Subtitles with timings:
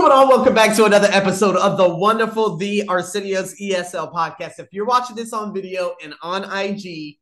[0.00, 0.28] going on?
[0.28, 4.60] Welcome back to another episode of the wonderful The Arsenio's ESL podcast.
[4.60, 7.16] If you're watching this on video and on IG,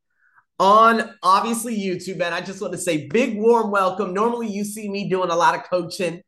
[0.58, 4.12] on obviously YouTube, man, I just want to say big warm welcome.
[4.12, 6.20] Normally, you see me doing a lot of coaching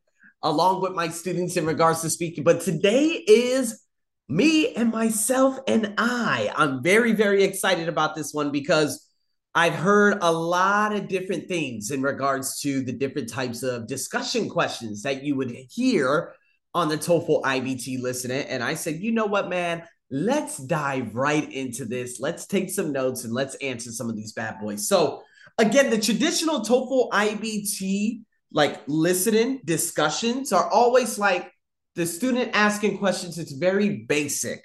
[0.43, 3.85] along with my students in regards to speaking, but today is
[4.31, 6.51] me and myself and I.
[6.57, 9.07] I'm very, very excited about this one because
[9.55, 14.49] I've heard a lot of different things in regards to the different types of discussion
[14.49, 16.33] questions that you would hear
[16.79, 18.47] on the TOEFL IBT listening.
[18.47, 19.83] And I said, you know what, man?
[20.11, 22.21] Let's dive right into this.
[22.21, 24.89] Let's take some notes and let's answer some of these bad boys.
[24.89, 25.23] So,
[25.59, 31.53] again, the traditional TOEFL IBT like listening discussions are always like
[31.97, 33.39] the student asking questions.
[33.39, 34.63] It's very basic.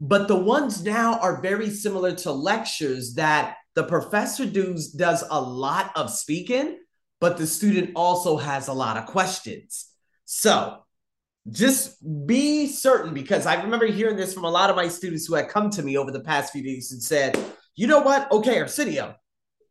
[0.00, 5.40] But the ones now are very similar to lectures that the professor does, does a
[5.40, 6.80] lot of speaking,
[7.20, 9.88] but the student also has a lot of questions.
[10.24, 10.83] So
[11.50, 15.34] just be certain because I remember hearing this from a lot of my students who
[15.34, 17.38] had come to me over the past few days and said,
[17.76, 18.30] you know what?
[18.32, 19.14] Okay, Arsenio,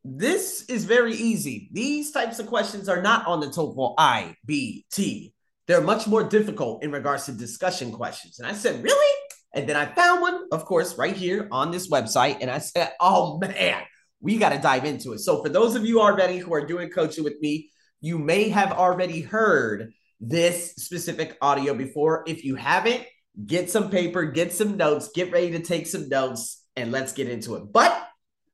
[0.04, 1.70] this is very easy.
[1.72, 5.34] These types of questions are not on the TOEFL IBT.
[5.66, 8.40] They're much more difficult in regards to discussion questions.
[8.40, 9.16] And I said, really?
[9.56, 12.38] And then I found one, of course, right here on this website.
[12.42, 13.82] And I said, oh man,
[14.20, 15.20] we got to dive into it.
[15.20, 17.70] So, for those of you already who are doing coaching with me,
[18.02, 22.24] you may have already heard this specific audio before.
[22.28, 23.04] If you haven't,
[23.46, 27.30] get some paper, get some notes, get ready to take some notes, and let's get
[27.30, 27.72] into it.
[27.72, 28.08] But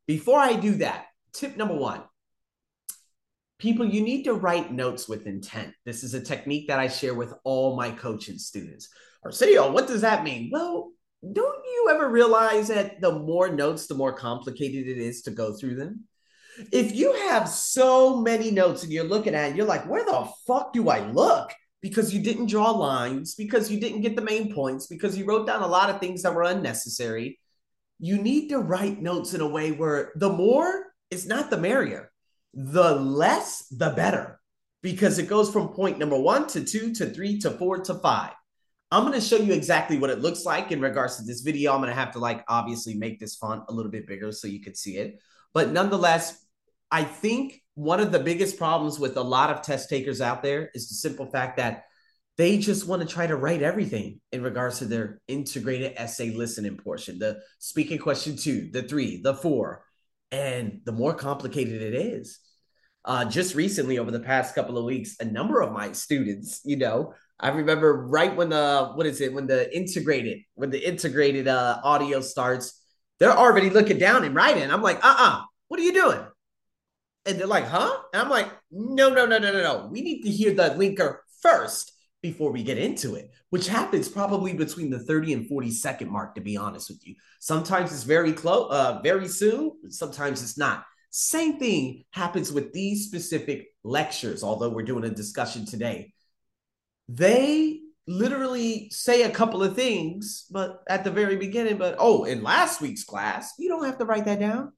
[0.08, 2.02] before I do that, tip number one
[3.60, 5.74] people, you need to write notes with intent.
[5.86, 8.90] This is a technique that I share with all my coaching students.
[9.24, 10.50] Arsenio, what does that mean?
[10.52, 15.32] Well, don't you ever realize that the more notes, the more complicated it is to
[15.32, 16.06] go through them?
[16.72, 20.30] If you have so many notes and you're looking at it, you're like, where the
[20.46, 21.52] fuck do I look?
[21.82, 25.48] Because you didn't draw lines, because you didn't get the main points, because you wrote
[25.48, 27.40] down a lot of things that were unnecessary.
[28.00, 32.12] You need to write notes in a way where the more is not the merrier,
[32.54, 34.40] the less, the better,
[34.82, 38.34] because it goes from point number one to two to three to four to five.
[38.92, 41.74] I'm going to show you exactly what it looks like in regards to this video.
[41.74, 44.48] I'm going to have to like obviously make this font a little bit bigger so
[44.48, 45.20] you could see it.
[45.54, 46.44] But nonetheless,
[46.92, 50.70] I think one of the biggest problems with a lot of test takers out there
[50.74, 51.84] is the simple fact that
[52.38, 56.78] they just want to try to write everything in regards to their integrated essay listening
[56.78, 59.84] portion, the speaking question two, the three, the four.
[60.32, 62.40] And the more complicated it is,
[63.04, 66.78] uh, just recently over the past couple of weeks, a number of my students, you
[66.78, 71.48] know, I remember right when the what is it when the integrated when the integrated
[71.48, 72.82] uh, audio starts,
[73.20, 74.70] they're already looking down and writing.
[74.70, 76.20] I'm like, uh uh-uh, uh, what are you doing?
[77.26, 77.96] And they're like, huh?
[78.14, 79.90] And I'm like, no, no, no, no, no, no.
[79.92, 84.54] We need to hear the linker first before we get into it, which happens probably
[84.54, 87.16] between the 30 and 40 second mark, to be honest with you.
[87.40, 90.84] Sometimes it's very close, uh, very soon, sometimes it's not.
[91.12, 96.14] Same thing happens with these specific lectures, although we're doing a discussion today
[97.10, 102.44] they literally say a couple of things, but at the very beginning, but oh, in
[102.44, 104.72] last week's class, you don't have to write that down.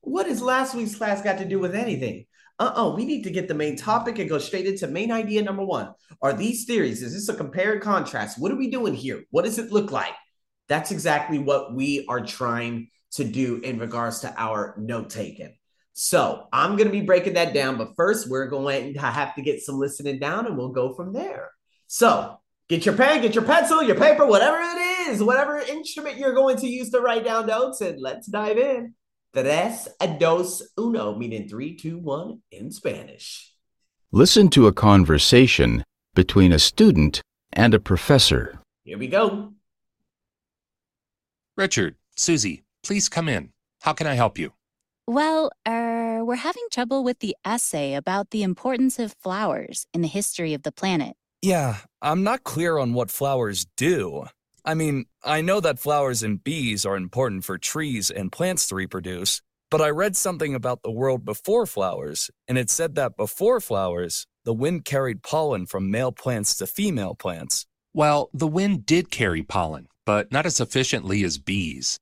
[0.00, 2.26] What has last week's class got to do with anything?
[2.58, 5.64] Uh-oh, we need to get the main topic and go straight into main idea number
[5.64, 5.92] one.
[6.20, 7.02] Are these theories?
[7.02, 8.38] Is this a compare and contrast?
[8.38, 9.22] What are we doing here?
[9.30, 10.14] What does it look like?
[10.68, 15.56] That's exactly what we are trying to do in regards to our note taking.
[15.92, 19.42] So I'm going to be breaking that down, but first we're going to have to
[19.42, 21.50] get some listening down and we'll go from there.
[21.86, 22.38] So
[22.68, 26.56] get your pen, get your pencil, your paper, whatever it is, whatever instrument you're going
[26.58, 28.94] to use to write down notes, and let's dive in.
[29.34, 33.52] Tres, dos, uno, meaning three, two, one in Spanish.
[34.10, 35.84] Listen to a conversation
[36.14, 37.20] between a student
[37.52, 38.58] and a professor.
[38.84, 39.52] Here we go.
[41.56, 43.50] Richard, Susie, please come in.
[43.82, 44.52] How can I help you?
[45.06, 50.08] Well, er, we're having trouble with the essay about the importance of flowers in the
[50.08, 51.16] history of the planet.
[51.42, 54.26] Yeah, I'm not clear on what flowers do.
[54.64, 58.74] I mean, I know that flowers and bees are important for trees and plants to
[58.74, 59.40] reproduce,
[59.70, 64.26] but I read something about the world before flowers, and it said that before flowers,
[64.44, 67.66] the wind carried pollen from male plants to female plants.
[67.92, 71.98] Well, the wind did carry pollen, but not as efficiently as bees.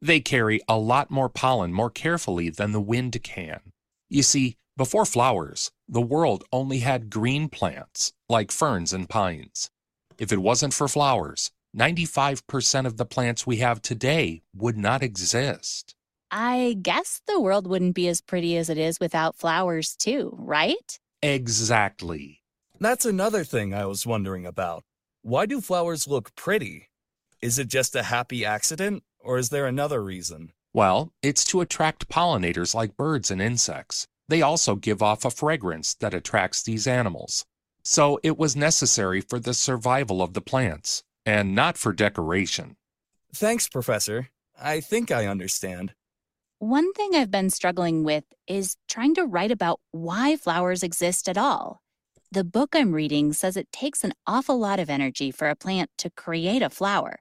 [0.00, 3.60] They carry a lot more pollen more carefully than the wind can.
[4.08, 9.70] You see, before flowers, the world only had green plants, like ferns and pines.
[10.18, 15.94] If it wasn't for flowers, 95% of the plants we have today would not exist.
[16.30, 20.98] I guess the world wouldn't be as pretty as it is without flowers, too, right?
[21.22, 22.42] Exactly.
[22.78, 24.84] That's another thing I was wondering about.
[25.22, 26.88] Why do flowers look pretty?
[27.42, 30.52] Is it just a happy accident, or is there another reason?
[30.72, 34.06] Well, it's to attract pollinators like birds and insects.
[34.28, 37.44] They also give off a fragrance that attracts these animals.
[37.82, 42.76] So it was necessary for the survival of the plants, and not for decoration.
[43.34, 44.28] Thanks, Professor.
[44.60, 45.94] I think I understand.
[46.58, 51.38] One thing I've been struggling with is trying to write about why flowers exist at
[51.38, 51.80] all.
[52.32, 55.90] The book I'm reading says it takes an awful lot of energy for a plant
[55.98, 57.20] to create a flower.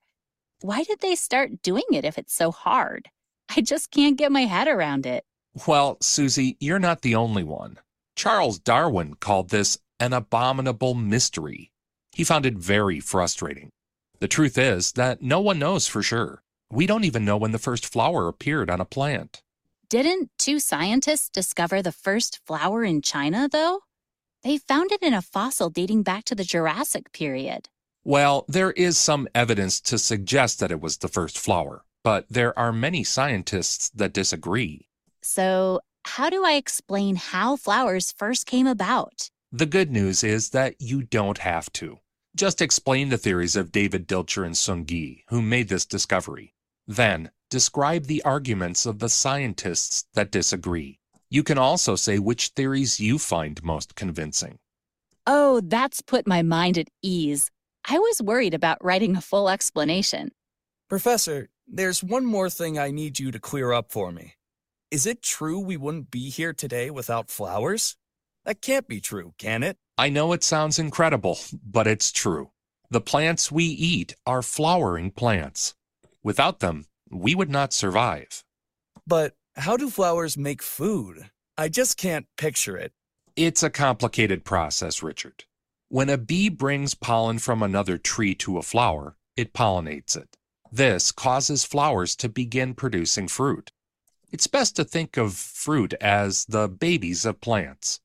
[0.61, 3.07] Why did they start doing it if it's so hard?
[3.55, 5.23] I just can't get my head around it.
[5.65, 7.79] Well, Susie, you're not the only one.
[8.15, 11.71] Charles Darwin called this an abominable mystery.
[12.11, 13.69] He found it very frustrating.
[14.19, 16.43] The truth is that no one knows for sure.
[16.69, 19.41] We don't even know when the first flower appeared on a plant.
[19.89, 23.79] Didn't two scientists discover the first flower in China, though?
[24.43, 27.69] They found it in a fossil dating back to the Jurassic period.
[28.03, 32.57] Well, there is some evidence to suggest that it was the first flower, but there
[32.59, 34.87] are many scientists that disagree.
[35.21, 39.29] So, how do I explain how flowers first came about?
[39.51, 41.99] The good news is that you don't have to.
[42.35, 46.53] Just explain the theories of David Dilcher and Sun Ge, who made this discovery.
[46.87, 50.99] Then, describe the arguments of the scientists that disagree.
[51.29, 54.59] You can also say which theories you find most convincing.
[55.25, 57.51] Oh, that's put my mind at ease.
[57.87, 60.31] I was worried about writing a full explanation.
[60.87, 64.33] Professor, there's one more thing I need you to clear up for me.
[64.91, 67.95] Is it true we wouldn't be here today without flowers?
[68.49, 69.77] That can't be true, can it?
[69.95, 72.49] I know it sounds incredible, but it's true.
[72.89, 75.75] The plants we eat are flowering plants.
[76.23, 78.43] Without them, we would not survive.
[79.05, 81.29] But how do flowers make food?
[81.59, 82.91] I just can't picture it.
[83.35, 85.43] It's a complicated process, Richard.
[85.89, 90.37] When a bee brings pollen from another tree to a flower, it pollinates it.
[90.71, 93.71] This causes flowers to begin producing fruit.
[94.31, 97.99] It's best to think of fruit as the babies of plants.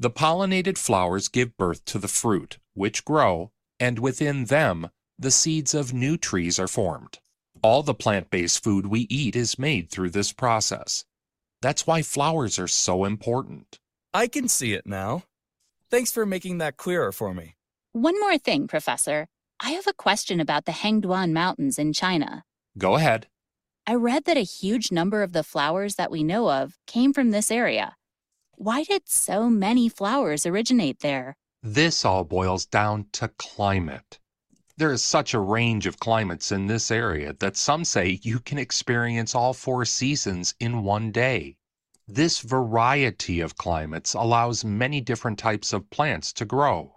[0.00, 3.50] The pollinated flowers give birth to the fruit, which grow,
[3.80, 7.18] and within them, the seeds of new trees are formed.
[7.62, 11.04] All the plant based food we eat is made through this process.
[11.62, 13.80] That's why flowers are so important.
[14.14, 15.24] I can see it now.
[15.90, 17.56] Thanks for making that clearer for me.
[17.90, 19.26] One more thing, Professor.
[19.58, 22.44] I have a question about the Hengduan Mountains in China.
[22.78, 23.26] Go ahead.
[23.84, 27.32] I read that a huge number of the flowers that we know of came from
[27.32, 27.96] this area.
[28.60, 31.36] Why did so many flowers originate there?
[31.62, 34.18] This all boils down to climate.
[34.76, 38.58] There is such a range of climates in this area that some say you can
[38.58, 41.56] experience all four seasons in one day.
[42.08, 46.92] This variety of climates allows many different types of plants to grow.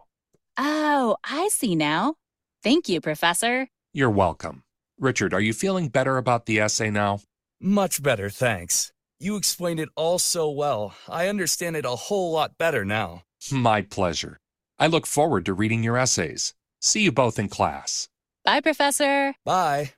[0.58, 2.16] Oh, I see now.
[2.64, 3.68] Thank you, Professor.
[3.94, 4.64] You're welcome.
[4.98, 7.20] Richard, are you feeling better about the essay now?
[7.60, 8.92] Much better, thanks.
[9.24, 10.96] You explained it all so well.
[11.08, 13.22] I understand it a whole lot better now.
[13.52, 14.40] My pleasure.
[14.80, 16.56] I look forward to reading your essays.
[16.80, 18.10] See you both in class.
[18.44, 19.36] Bye, Professor.
[19.46, 19.94] Bye.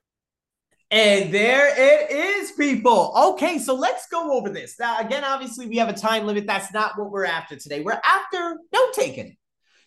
[0.91, 3.13] And there it is, people.
[3.15, 4.77] Okay, so let's go over this.
[4.77, 6.45] Now, again, obviously, we have a time limit.
[6.45, 7.79] That's not what we're after today.
[7.79, 9.37] We're after note taking.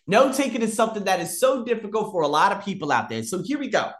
[0.07, 3.21] Note taking is something that is so difficult for a lot of people out there.
[3.21, 3.91] So here we go.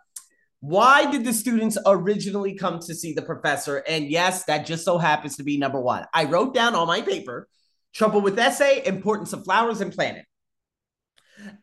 [0.59, 3.77] Why did the students originally come to see the professor?
[3.87, 6.05] And yes, that just so happens to be number one.
[6.13, 7.47] I wrote down on my paper
[7.93, 10.25] trouble with essay, importance of flowers and planet.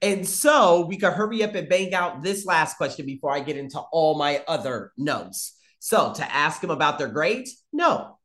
[0.00, 3.56] And so we can hurry up and bang out this last question before I get
[3.56, 5.58] into all my other notes.
[5.80, 7.62] So to ask him about their grades?
[7.72, 8.18] No.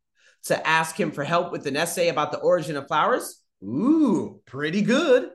[0.45, 3.41] To ask him for help with an essay about the origin of flowers?
[3.63, 5.31] Ooh, pretty good.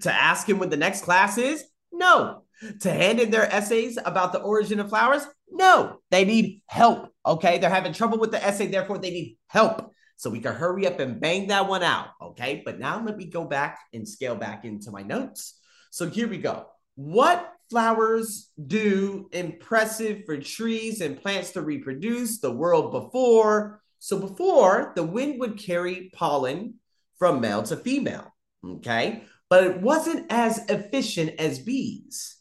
[0.00, 1.64] To ask him when the next class is?
[1.92, 2.44] No.
[2.80, 5.26] To hand in their essays about the origin of flowers?
[5.50, 6.00] No.
[6.10, 7.08] They need help.
[7.24, 7.58] Okay.
[7.58, 9.92] They're having trouble with the essay, therefore, they need help.
[10.16, 12.08] So we can hurry up and bang that one out.
[12.20, 12.62] Okay.
[12.64, 15.58] But now let me go back and scale back into my notes.
[15.90, 16.66] So here we go.
[16.96, 23.80] What flowers do impressive for trees and plants to reproduce the world before?
[24.00, 26.74] So before, the wind would carry pollen
[27.18, 28.34] from male to female.
[28.66, 29.24] Okay.
[29.48, 32.36] But it wasn't as efficient as bees.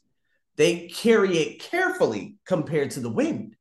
[0.59, 3.55] They carry it carefully compared to the wind.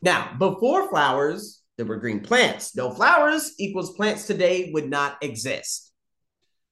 [0.00, 2.76] Now, before flowers, there were green plants.
[2.76, 5.90] No flowers equals plants today would not exist.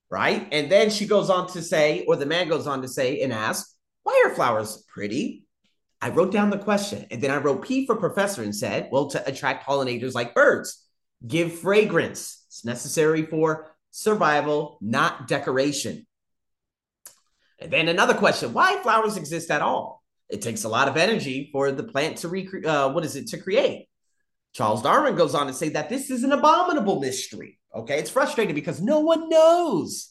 [0.09, 0.47] Right.
[0.53, 3.33] And then she goes on to say, or the man goes on to say and
[3.33, 3.69] ask,
[4.05, 5.45] why are flowers pretty?
[6.01, 9.09] I wrote down the question and then I wrote P for professor and said, well,
[9.09, 10.87] to attract pollinators like birds,
[11.27, 12.45] give fragrance.
[12.47, 16.07] It's necessary for survival, not decoration.
[17.62, 20.02] And then another question why flowers exist at all?
[20.28, 23.28] It takes a lot of energy for the plant to recreate, uh, what is it,
[23.28, 23.88] to create.
[24.54, 27.59] Charles Darwin goes on to say that this is an abominable mystery.
[27.75, 30.11] Okay, it's frustrating because no one knows.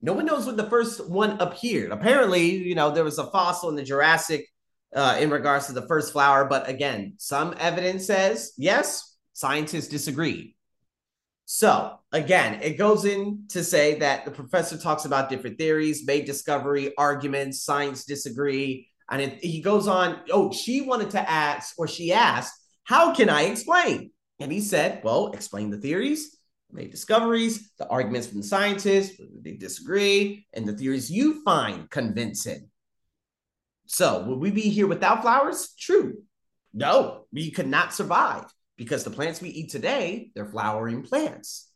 [0.00, 1.90] No one knows when the first one appeared.
[1.90, 4.46] Apparently, you know, there was a fossil in the Jurassic
[4.94, 10.54] uh, in regards to the first flower, but again, some evidence says yes, scientists disagree.
[11.50, 16.26] So, again, it goes in to say that the professor talks about different theories, made
[16.26, 18.90] discovery, arguments, science disagree.
[19.10, 22.52] And it, he goes on, oh, she wanted to ask, or she asked,
[22.84, 24.10] how can I explain?
[24.38, 26.36] And he said, well, explain the theories,
[26.70, 32.68] made discoveries, the arguments from the scientists, they disagree, and the theories you find convincing.
[33.86, 35.72] So, would we be here without flowers?
[35.78, 36.24] True.
[36.74, 38.44] No, we could not survive
[38.78, 41.68] because the plants we eat today, they're flowering plants.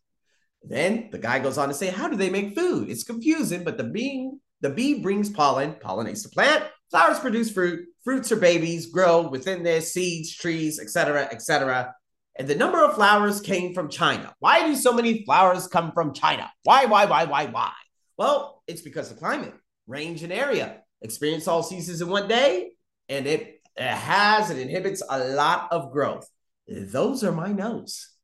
[0.63, 2.89] Then the guy goes on to say, How do they make food?
[2.89, 4.31] It's confusing, but the bee,
[4.61, 9.65] the bee brings pollen, pollinates the plant, flowers produce fruit, fruits are babies, grow within
[9.65, 11.93] their seeds, trees, etc., etc.
[12.39, 14.33] And the number of flowers came from China.
[14.39, 16.51] Why do so many flowers come from China?
[16.63, 17.73] Why, why, why, why, why?
[18.17, 19.53] Well, it's because of climate,
[19.87, 20.83] range, and area.
[21.03, 22.71] Experience all seasons in one day,
[23.09, 26.29] and it, it has and inhibits a lot of growth.
[26.69, 28.15] Those are my notes.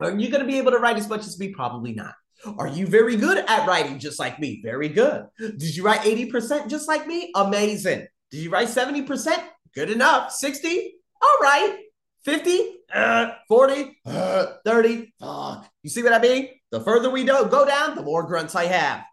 [0.00, 1.48] Are you going to be able to write as much as me?
[1.48, 2.14] Probably not.
[2.58, 4.60] Are you very good at writing just like me?
[4.62, 5.26] Very good.
[5.38, 7.32] Did you write 80% just like me?
[7.34, 8.06] Amazing.
[8.30, 9.42] Did you write 70%?
[9.74, 10.32] Good enough.
[10.32, 10.94] 60?
[11.22, 11.78] All right.
[12.24, 12.76] 50?
[12.92, 13.98] Uh, 40?
[14.04, 15.14] Uh, 30?
[15.18, 15.68] Fuck.
[15.82, 16.48] You see what I mean?
[16.70, 19.04] The further we go down, the more grunts I have.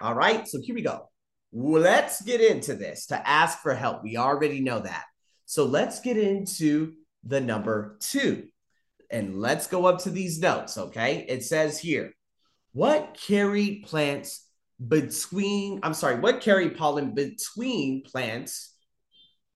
[0.00, 0.46] All right.
[0.46, 1.08] So here we go.
[1.52, 4.02] Let's get into this to ask for help.
[4.02, 5.04] We already know that.
[5.46, 6.92] So let's get into
[7.26, 8.48] the number two.
[9.10, 11.24] And let's go up to these notes, okay?
[11.28, 12.12] It says here,
[12.72, 14.46] what carried plants
[14.86, 18.74] between, I'm sorry, what carried pollen between plants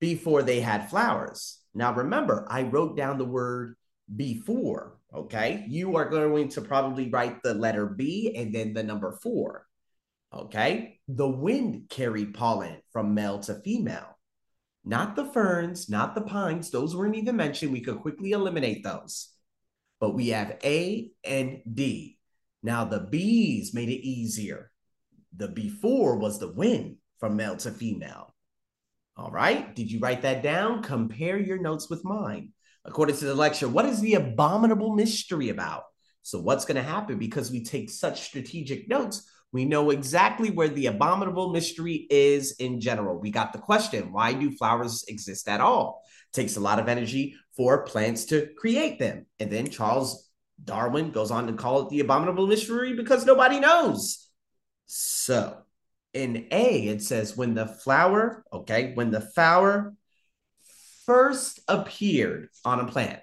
[0.01, 1.59] before they had flowers?
[1.75, 3.77] Now, remember, I wrote down the word
[4.15, 5.65] before, okay?
[5.69, 9.67] You are going to probably write the letter B and then the number four,
[10.33, 11.01] okay?
[11.09, 14.17] The wind carried pollen from male to female
[14.85, 16.71] not the ferns, not the pines.
[16.71, 17.73] Those weren't even mentioned.
[17.73, 19.29] We could quickly eliminate those.
[20.01, 22.19] But we have A and D.
[22.63, 24.71] Now, the bees made it easier.
[25.37, 28.35] The before was the wind from male to female.
[29.17, 29.75] All right.
[29.75, 30.83] Did you write that down?
[30.83, 32.53] Compare your notes with mine.
[32.85, 35.85] According to the lecture, what is the abominable mystery about?
[36.23, 39.31] So, what's going to happen because we take such strategic notes?
[39.53, 43.19] We know exactly where the abominable mystery is in general.
[43.19, 46.03] We got the question why do flowers exist at all?
[46.33, 49.27] Takes a lot of energy for plants to create them.
[49.41, 50.31] And then Charles
[50.63, 54.29] Darwin goes on to call it the abominable mystery because nobody knows.
[54.87, 55.59] So
[56.13, 59.95] in A, it says when the flower, okay, when the flower
[61.07, 63.21] first appeared on a plant,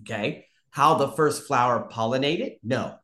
[0.00, 2.58] okay, how the first flower pollinated?
[2.62, 2.96] No,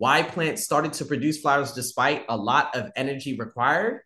[0.00, 4.00] why plants started to produce flowers despite a lot of energy required.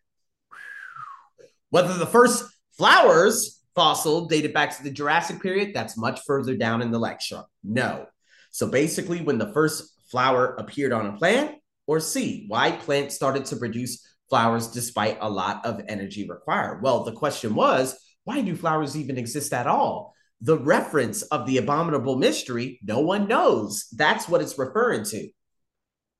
[1.69, 2.43] Whether the first
[2.77, 7.43] flowers fossil dated back to the Jurassic period, that's much further down in the lecture.
[7.63, 8.07] No.
[8.51, 11.55] So basically, when the first flower appeared on a plant,
[11.87, 16.83] or C, why plants started to produce flowers despite a lot of energy required?
[16.83, 20.13] Well, the question was, why do flowers even exist at all?
[20.41, 23.87] The reference of the abominable mystery, no one knows.
[23.95, 25.29] That's what it's referring to.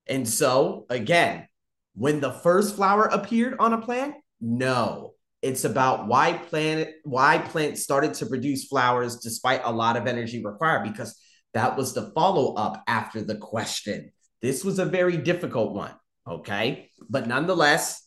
[0.08, 1.48] And so, again,
[1.94, 5.14] when the first flower appeared on a plant, no.
[5.42, 10.44] It's about why plant why plants started to produce flowers despite a lot of energy
[10.44, 11.16] required because
[11.54, 14.10] that was the follow up after the question.
[14.42, 15.92] This was a very difficult one,
[16.28, 16.90] okay?
[17.08, 18.02] But nonetheless,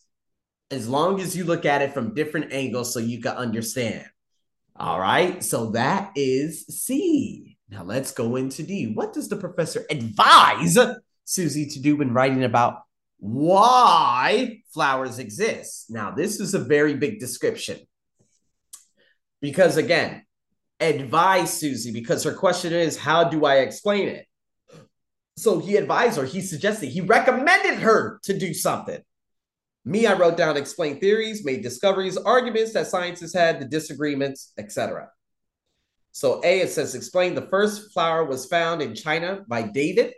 [0.70, 4.06] as long as you look at it from different angles so you can understand.
[4.76, 7.58] All right, so that is C.
[7.68, 8.92] Now let's go into D.
[8.92, 10.78] What does the professor advise
[11.30, 12.82] Susie to do when writing about
[13.18, 15.86] why flowers exist.
[15.88, 17.78] Now, this is a very big description
[19.40, 20.24] because, again,
[20.80, 24.26] advise Susie because her question is, How do I explain it?
[25.36, 29.00] So he advised her, he suggested, he recommended her to do something.
[29.84, 35.08] Me, I wrote down explain theories, made discoveries, arguments that scientists had, the disagreements, etc.
[36.12, 40.12] So A, it says explain the first flower was found in China by David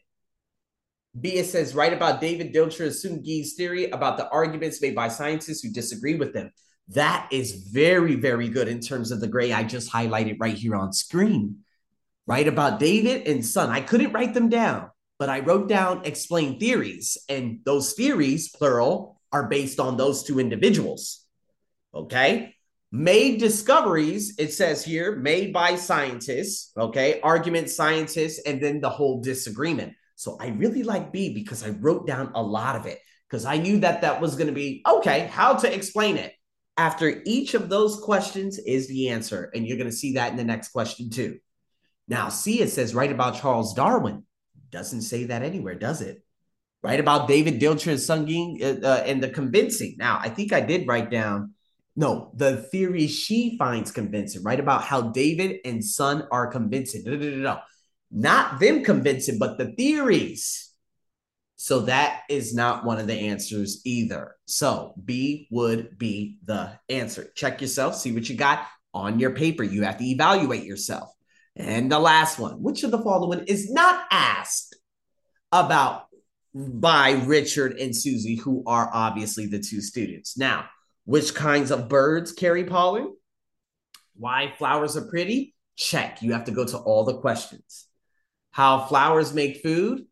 [1.21, 5.09] B, it says, write about David Dilcher Sun Ge's theory about the arguments made by
[5.09, 6.51] scientists who disagree with them.
[6.89, 10.75] That is very, very good in terms of the gray I just highlighted right here
[10.75, 11.59] on screen.
[12.27, 13.71] Write about David and Sun.
[13.71, 17.19] I couldn't write them down, but I wrote down explain theories.
[17.29, 21.27] And those theories, plural, are based on those two individuals.
[21.95, 22.55] Okay.
[22.91, 29.23] Made discoveries, it says here, made by scientists, okay, argument scientists, and then the whole
[29.23, 29.95] disagreement.
[30.23, 33.57] So I really like B because I wrote down a lot of it because I
[33.57, 36.33] knew that that was going to be okay, how to explain it.
[36.77, 39.51] After each of those questions is the answer.
[39.53, 41.39] And you're going to see that in the next question too.
[42.07, 44.23] Now, see, it says write about Charles Darwin.
[44.71, 46.23] Doesn't say that anywhere, does it?
[46.85, 49.97] Write about David Dilcher and Sun Ying uh, uh, and the convincing.
[49.99, 51.55] Now, I think I did write down,
[51.97, 54.45] no, the theory she finds convincing.
[54.45, 57.03] Write about how David and Son are convincing.
[57.05, 57.59] No, no, no, no.
[58.13, 60.71] Not them convincing, but the theories.
[61.57, 64.35] So that is not one of the answers either.
[64.47, 67.31] So B would be the answer.
[67.35, 69.63] Check yourself, see what you got on your paper.
[69.63, 71.09] You have to evaluate yourself.
[71.57, 74.77] And the last one, which of the following is not asked
[75.51, 76.07] about
[76.55, 80.37] by Richard and Susie, who are obviously the two students?
[80.37, 80.67] Now,
[81.05, 83.15] which kinds of birds carry pollen?
[84.17, 85.55] Why flowers are pretty?
[85.77, 86.23] Check.
[86.23, 87.87] You have to go to all the questions.
[88.53, 90.07] How flowers make food?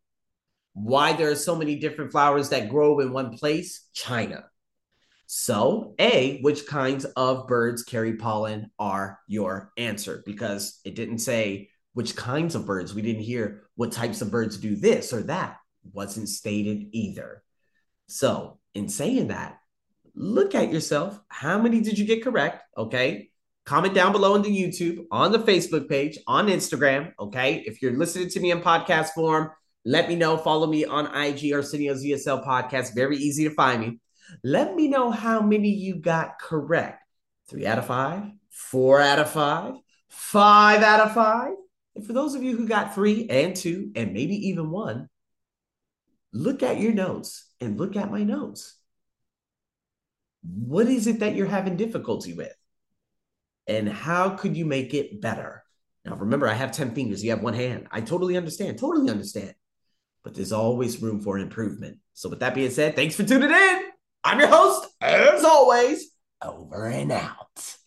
[0.73, 3.89] Why there are so many different flowers that grow in one place?
[3.93, 4.45] China.
[5.27, 11.69] So, A, which kinds of birds carry pollen are your answer because it didn't say
[11.93, 12.95] which kinds of birds.
[12.95, 15.59] We didn't hear what types of birds do this or that.
[15.93, 17.43] Wasn't stated either.
[18.09, 19.59] So, in saying that,
[20.15, 21.21] look at yourself.
[21.29, 22.65] How many did you get correct?
[22.77, 23.30] Okay.
[23.71, 27.13] Comment down below on the YouTube, on the Facebook page, on Instagram.
[27.21, 27.63] Okay.
[27.65, 29.53] If you're listening to me in podcast form,
[29.85, 30.37] let me know.
[30.37, 32.97] Follow me on IG Arsenio's ESL podcast.
[32.97, 34.01] Very easy to find me.
[34.43, 37.05] Let me know how many you got correct.
[37.49, 39.75] Three out of five, four out of five,
[40.09, 41.53] five out of five.
[41.95, 45.09] And for those of you who got three and two, and maybe even one,
[46.33, 48.77] look at your notes and look at my notes.
[50.43, 52.53] What is it that you're having difficulty with?
[53.67, 55.65] And how could you make it better?
[56.05, 57.23] Now, remember, I have 10 fingers.
[57.23, 57.87] You have one hand.
[57.91, 58.79] I totally understand.
[58.79, 59.55] Totally understand.
[60.25, 61.99] But there's always room for improvement.
[62.15, 63.83] So, with that being said, thanks for tuning in.
[64.25, 66.11] I'm your host, as always,
[66.43, 67.77] over and out.